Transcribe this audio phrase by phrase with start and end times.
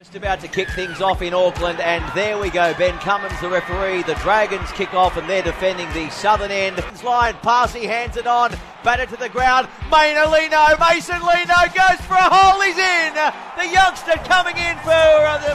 [0.00, 2.72] Just about to kick things off in Auckland, and there we go.
[2.74, 4.04] Ben Cummins, the referee.
[4.04, 6.80] The Dragons kick off, and they're defending the southern end.
[7.02, 9.66] Line, Parsi hands it on, batter to the ground.
[9.90, 12.62] Maina Lino, Mason Lino goes for a hole.
[12.62, 13.14] He's in.
[13.58, 14.94] The youngster coming in for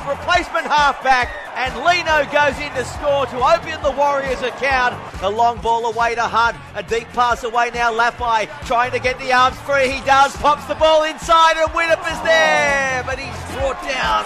[0.07, 4.95] replacement halfback, and Lino goes in to score to open the Warriors' account.
[5.19, 7.91] The long ball away to Hunt, a deep pass away now.
[7.93, 9.89] Lafai trying to get the arms free.
[9.89, 14.25] He does, pops the ball inside, and Widdop there, but he's brought down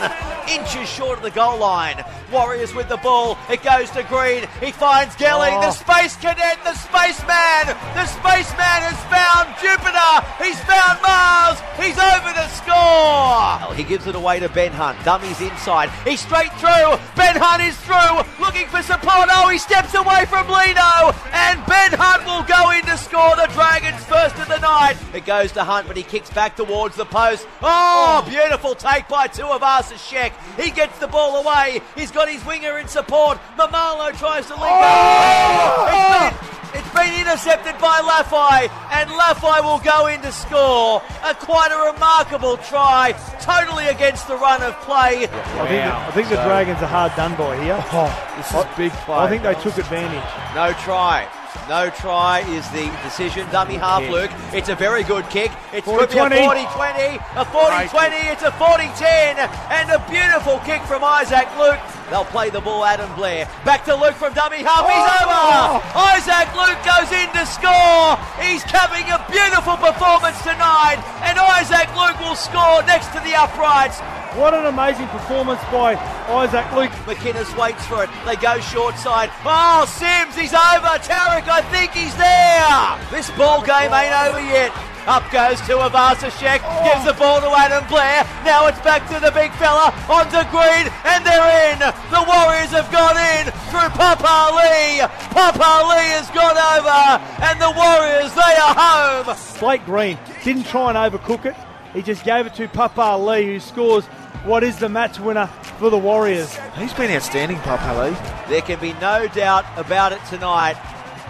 [0.50, 2.04] inches short of the goal line.
[2.32, 3.38] Warriors with the ball.
[3.50, 4.44] It goes to Green.
[4.60, 5.62] He finds Gelling, Oh.
[5.62, 7.76] the space cadet, the spaceman.
[7.96, 10.14] The spaceman has found Jupiter.
[10.44, 11.58] He's found Mars.
[11.80, 13.74] He's over to score.
[13.76, 14.98] He gives it away to Ben Hunt.
[15.04, 15.90] Dummies inside.
[16.04, 16.98] He's straight through.
[17.16, 18.24] Ben Hunt is through.
[18.44, 19.30] Looking for support.
[19.32, 21.14] Oh, he steps away from Lino.
[21.32, 24.98] And Ben Hunt will go in to score the Dragons first of the night.
[25.14, 27.48] It goes to Hunt, but he kicks back towards the post.
[27.62, 28.30] Oh, oh.
[28.30, 29.88] beautiful take by two of us.
[30.02, 30.34] Shek.
[30.60, 31.82] He gets the ball away.
[31.96, 33.38] He's got his winger in support.
[33.59, 34.81] Maumalo tries to link up.
[34.81, 36.25] Oh!
[36.25, 41.02] It's been- It's been intercepted by Lafai, and Lafai will go in to score.
[41.23, 45.25] A quite a remarkable try, totally against the run of play.
[45.25, 47.78] I think, I think the Dragons are hard done by here.
[47.94, 49.16] Oh, this is big play.
[49.16, 50.23] I think they took advantage.
[50.56, 51.28] No try.
[51.69, 53.47] No try is the decision.
[53.52, 54.11] Dummy half, Kick.
[54.11, 54.31] Luke.
[54.53, 55.52] It's a very good kick.
[55.73, 56.36] It 40, could be a 20.
[56.44, 59.38] 40 20, a 40 20, it's a 40 10,
[59.72, 61.80] and a beautiful kick from Isaac Luke.
[62.09, 63.50] They'll play the ball, Adam Blair.
[63.66, 64.88] Back to Luke from dummy half.
[64.88, 65.83] He's Oh!
[65.83, 66.00] over.
[66.16, 68.16] Isaac Luke goes in to score.
[68.39, 74.00] He's having a beautiful performance tonight, and Isaac Luke will score next to the uprights.
[74.39, 75.95] What an amazing performance by
[76.30, 76.91] Isaac Luke.
[77.09, 78.09] McInnes waits for it.
[78.25, 79.31] They go short side.
[79.44, 80.94] Oh, Sims, he's over.
[81.02, 83.00] Tariq, I think he's there.
[83.11, 84.72] This ball game ain't over yet.
[85.08, 88.27] Up goes Tuivasa-Sheck, gives the ball to Adam Blair.
[88.44, 91.80] Now it's back to the big fella, onto Green, and they're in.
[92.11, 95.08] The Warriors have gone in through Papali'i.
[95.31, 99.59] Papa Lee has gone over, and the Warriors, they are home.
[99.62, 101.56] Blake Green didn't try and overcook it.
[101.94, 104.06] He just gave it to Papali'i, who scores
[104.44, 105.47] what is the match winner
[105.79, 106.53] for the Warriors.
[106.75, 108.50] He's been outstanding, Papali'i.
[108.50, 110.75] There can be no doubt about it tonight.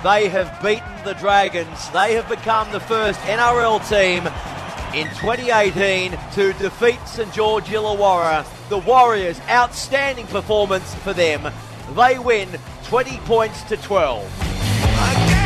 [0.03, 1.89] They have beaten the Dragons.
[1.89, 4.27] They have become the first NRL team
[4.93, 8.45] in 2018 to defeat St George Illawarra.
[8.69, 11.51] The Warriors, outstanding performance for them.
[11.95, 12.49] They win
[12.83, 15.36] 20 points to 12.